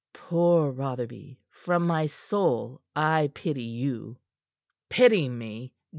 [0.13, 1.37] Poor Rotherby!
[1.51, 4.17] From my soul I pity you!"
[4.89, 5.73] "Pity me?